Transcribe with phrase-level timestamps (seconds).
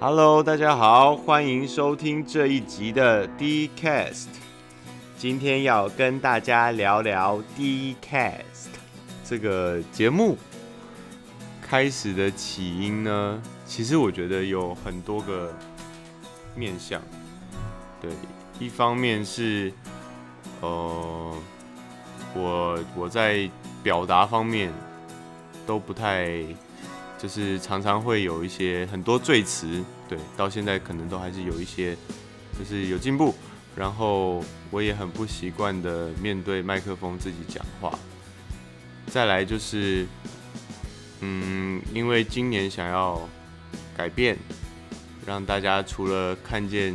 [0.00, 4.26] Hello，大家好，欢迎收听这一集的 D-Cast。
[5.16, 8.70] 今天要跟大家聊聊 D-Cast
[9.24, 10.36] 这个节目
[11.62, 15.54] 开始的起因呢，其实我觉得有很多个
[16.56, 17.00] 面向。
[18.02, 18.10] 对，
[18.58, 19.72] 一方面是，
[20.60, 21.34] 呃，
[22.34, 23.48] 我我在
[23.82, 24.72] 表达方面
[25.64, 26.44] 都不太。
[27.18, 31.96] 就是常常会有一些很多赘词，对，到现在可能都还是有一些，
[32.58, 33.34] 就是有进步。
[33.76, 34.40] 然后
[34.70, 37.98] 我也很不习惯的面对麦克风自己讲话。
[39.06, 40.06] 再来就是，
[41.20, 43.28] 嗯，因为今年想要
[43.96, 44.36] 改变，
[45.26, 46.94] 让大家除了看见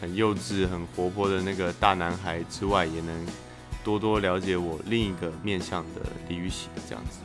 [0.00, 3.26] 很幼稚、很活泼的那个大男孩之外，也能
[3.82, 7.20] 多多了解我另一个面向的李雨喜这样子。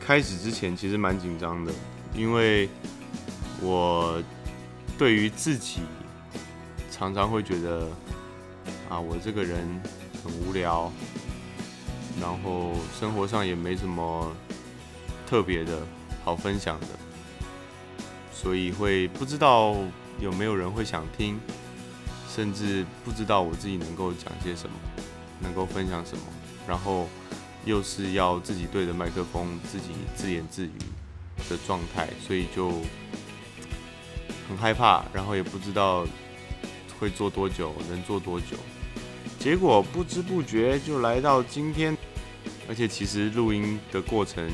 [0.00, 1.72] 开始之前其实蛮紧张的，
[2.16, 2.68] 因为
[3.62, 4.20] 我
[4.98, 5.82] 对于自己
[6.90, 7.86] 常常会觉得
[8.88, 9.80] 啊，我这个人
[10.24, 10.90] 很无聊，
[12.20, 14.34] 然后生活上也没什么
[15.28, 15.86] 特别的
[16.24, 16.86] 好分享的，
[18.32, 19.76] 所以会不知道
[20.18, 21.38] 有没有人会想听，
[22.28, 24.74] 甚至不知道我自己能够讲些什么，
[25.38, 26.24] 能够分享什么，
[26.66, 27.06] 然后。
[27.64, 30.72] 又是要自己对着麦克风自己自言自语
[31.48, 32.70] 的状态，所以就
[34.48, 36.06] 很害怕，然后也不知道
[36.98, 38.56] 会做多久，能做多久。
[39.38, 41.96] 结果不知不觉就来到今天，
[42.68, 44.50] 而且其实录音的过程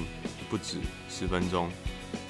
[0.48, 0.76] 不止
[1.08, 1.68] 十分钟，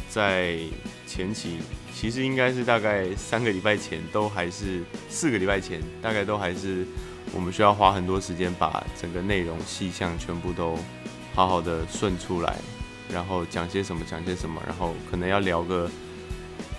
[0.09, 0.59] 在
[1.07, 1.59] 前期
[1.99, 6.87] 其实应该是大概三个礼拜前，都还是四个礼拜前，大概都还是。
[7.35, 10.79] 我们需要花很多时间把整个内容细项全部都
[11.35, 12.57] 好好的顺出来，
[13.13, 15.91] 然后讲些什么讲些什么，然后可能要聊个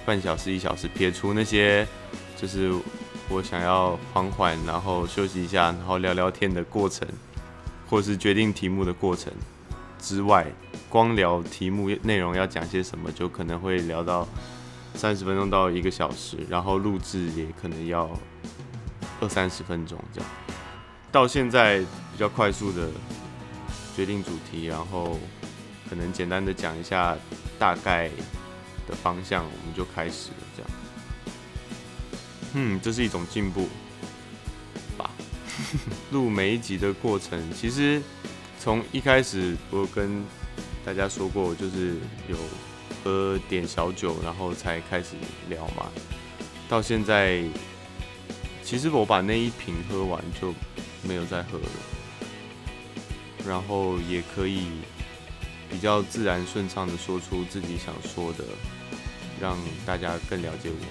[0.05, 1.85] 半小时一小时，撇除那些
[2.37, 2.71] 就是
[3.27, 7.05] 我想要缓缓，然后休息一下，然后聊聊天的过程，
[7.89, 9.31] 或是决定题目的过程
[9.99, 10.47] 之外，
[10.87, 14.25] 光聊题目内容要讲些什么，就可能会聊到
[14.97, 18.09] 三十分钟到一个小时，然后录制也可能要
[19.21, 20.29] 二三十分钟这样。
[21.11, 22.89] 到现在比较快速的
[23.95, 25.17] 决定主题，然后
[25.89, 27.15] 可能简单的讲一下
[27.57, 28.09] 大概
[28.87, 30.37] 的方向，我们就开始了。
[30.55, 30.71] 这样，
[32.55, 33.69] 嗯，这是一种进步
[34.97, 35.09] 吧。
[36.11, 38.01] 录每一集的过程，其实
[38.59, 40.23] 从一开始我跟
[40.83, 41.95] 大家说过，就是
[42.27, 42.35] 有
[43.07, 45.15] 喝点小酒，然后才开始
[45.47, 45.89] 聊嘛。
[46.67, 47.41] 到现在，
[48.61, 50.53] 其实我把那一瓶喝完就。
[51.03, 51.65] 没有再喝了，
[53.47, 54.67] 然后也可以
[55.69, 58.43] 比较自然顺畅的说出自己想说的，
[59.39, 60.85] 让大家更了解我，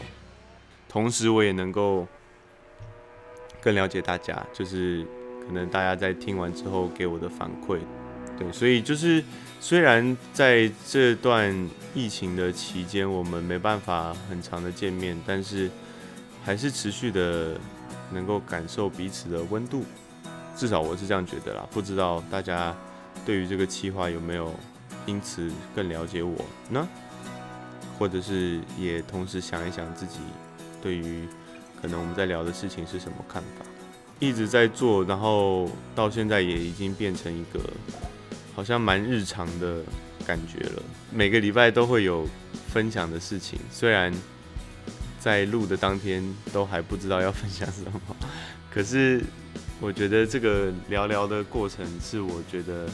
[0.89, 2.07] 同时我也能够
[3.61, 5.05] 更了解大家，就是
[5.47, 7.81] 可能大家在听完之后给我的反馈，
[8.39, 9.23] 对，所以就是
[9.61, 15.71] 虽然在这段疫情的期间，我们没办法很长的见面，但是
[16.45, 17.59] 还是持续的
[18.13, 19.85] 能够感受彼此的温度。
[20.57, 22.75] 至少我是这样觉得啦，不知道大家
[23.25, 24.55] 对于这个企划有没有
[25.05, 26.35] 因此更了解我
[26.71, 26.87] 呢？
[27.99, 30.19] 或者是也同时想一想自己
[30.83, 31.27] 对于
[31.81, 33.65] 可能我们在聊的事情是什么看法？
[34.19, 37.61] 一直在做，然后到现在也已经变成一个
[38.57, 39.85] 好像蛮日常的
[40.27, 40.83] 感觉了。
[41.13, 42.27] 每个礼拜都会有
[42.73, 44.13] 分享的事情，虽然
[45.21, 48.01] 在录的当天都还不知道要分享什么，
[48.69, 49.23] 可是。
[49.79, 52.89] 我觉得这个聊聊的过程是我觉得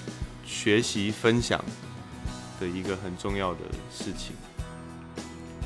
[0.45, 1.65] 学习分享
[2.59, 4.35] 的一个很重要的事情，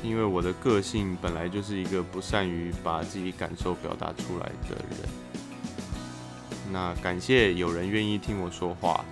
[0.03, 5.09] 因为我的个性本来就是一个不善于把自己感受表达出来的人。
[6.71, 9.03] 那感谢有人愿意听我说话，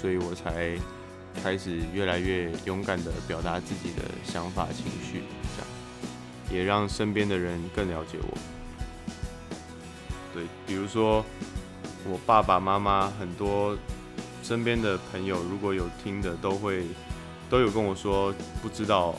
[0.00, 0.76] 所以我才
[1.42, 5.22] 开始越来越勇敢地表达自己的想法、情绪，
[5.56, 5.68] 这样
[6.50, 8.38] 也让身边的人更了解我。
[10.32, 11.24] 对，比如说
[12.04, 13.76] 我爸爸妈妈，很多
[14.42, 16.84] 身边的朋友，如果有听的，都会
[17.48, 19.14] 都有跟我说，不知道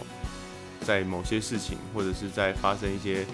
[0.81, 3.25] 在某些事情，或者是在发生一些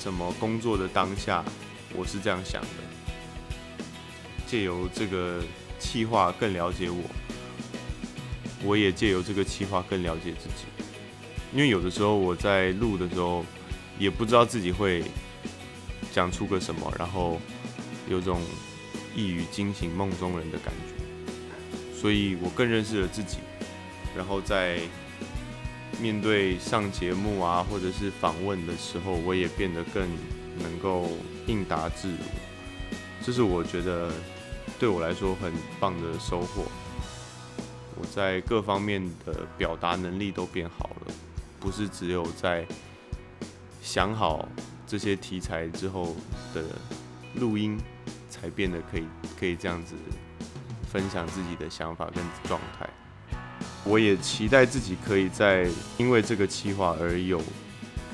[0.00, 1.44] 什么工作的当下，
[1.94, 2.89] 我是这样想的。
[4.50, 5.40] 借由这个
[5.78, 7.02] 企划更了解我，
[8.64, 10.64] 我也借由这个企划更了解自己。
[11.52, 13.44] 因为有的时候我在录的时候，
[13.98, 15.04] 也不知道自己会。
[16.12, 17.40] 讲出个什么，然后
[18.08, 18.40] 有种
[19.14, 23.38] 一语惊醒梦中人的感觉，所以我更认识了自己，
[24.16, 24.80] 然后在
[26.00, 30.04] 面对上节目啊，或者是访问的时候，我也变得更
[30.58, 31.12] 能够
[31.46, 32.16] 应答自如。
[33.24, 34.10] 这是我觉得
[34.80, 36.64] 对我来说很棒的收获。
[37.96, 41.12] 我在各方面的表达能力都变好了，
[41.60, 42.66] 不是只有在
[43.82, 44.48] 想好
[44.86, 46.16] 这些题材之后
[46.54, 46.64] 的
[47.34, 47.78] 录音
[48.30, 49.04] 才变得可以
[49.38, 49.94] 可以这样子
[50.90, 52.88] 分享自己的想法跟状态。
[53.84, 55.68] 我也期待自己可以在
[55.98, 57.38] 因为这个企划而有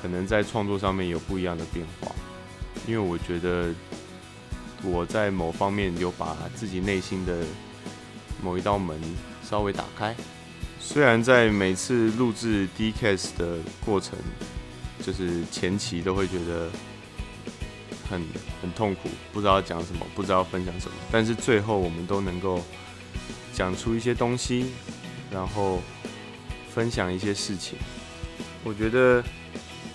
[0.01, 2.11] 可能在创作上面有不一样的变化，
[2.85, 3.73] 因为我觉得
[4.83, 7.39] 我在某方面有把自己内心的
[8.41, 8.99] 某一道门。
[9.49, 10.13] 稍微打开，
[10.77, 14.19] 虽然在每次录制 Dcast 的过程，
[15.01, 16.69] 就是前期都会觉得
[18.09, 18.21] 很
[18.61, 22.61] 很痛苦，不知道讲什么，不知道分享什么，但是最后我们都能够
[23.53, 24.73] 讲出一些东西，
[25.31, 25.81] 然后
[26.73, 27.77] 分享一些事情。
[28.65, 29.23] 我觉得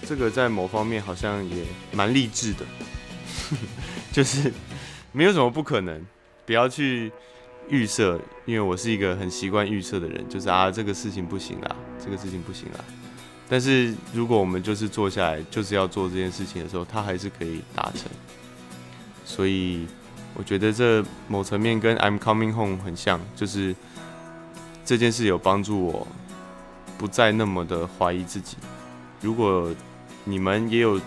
[0.06, 1.56] 这个在某方面好像也
[1.92, 2.64] 蛮励志的，
[4.10, 4.50] 就是
[5.12, 6.04] 没有什么不可能，
[6.44, 7.12] 不要去。
[7.68, 12.84] 预设，因为我是一个很习惯预设的人，就是啊，这个事情不行啦，这个事情不行啦。
[13.48, 18.10] 但是如果我们就是坐下来，就是要做这件事情的时候，它还是可以达成。
[19.24, 19.86] 所以
[20.34, 23.74] 我觉得这某层面跟 I'm Coming Home 很像，就是
[24.84, 26.06] 这件事有帮助我
[26.98, 28.56] 不再那么的怀疑自己。
[29.20, 29.72] 如果
[30.24, 31.00] 你们也有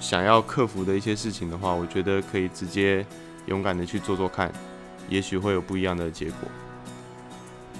[0.00, 3.04] 想要克服的一些事情的话，我觉得可以直接
[3.48, 4.52] 勇敢的去做做看。
[5.08, 6.48] 也许会有不一样的结果。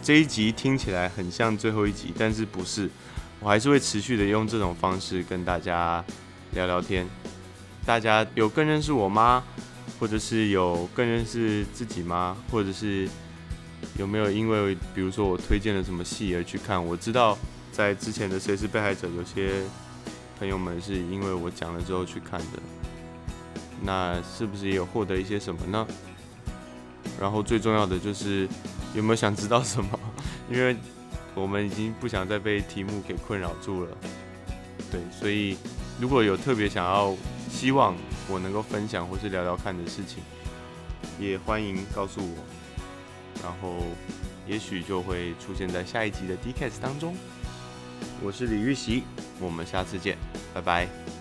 [0.02, 2.88] 这一集听起来很像最后一集，但是不是，
[3.38, 6.02] 我还是会持续的用这种方式跟大家
[6.52, 7.06] 聊聊天。
[7.84, 9.44] 大家有更认识我吗？
[10.00, 12.36] 或者是有更认识自己吗？
[12.50, 13.06] 或者是
[13.98, 16.82] 有没有因为比如说我推荐了什么戏而去看？
[16.82, 17.36] 我知道
[17.72, 19.62] 在之前的《谁是被害者》，有些
[20.38, 22.62] 朋友们是因为我讲了之后去看的。
[23.82, 25.86] 那是不是也有获得一些什么呢？
[27.20, 28.48] 然后最重要的就是
[28.94, 29.98] 有没有想知道什么？
[30.50, 30.76] 因为
[31.34, 33.96] 我们已经不想再被题目给困扰住了。
[34.90, 35.56] 对，所以
[36.00, 37.14] 如果有特别想要
[37.50, 37.94] 希望
[38.28, 40.22] 我能够分享或是聊聊看的事情，
[41.18, 42.34] 也欢迎告诉我。
[43.42, 43.76] 然后
[44.46, 47.16] 也许就会出现在下一集的 Dcast 当中。
[48.22, 49.04] 我是李玉玺，
[49.40, 50.16] 我们下次见，
[50.54, 51.17] 拜拜。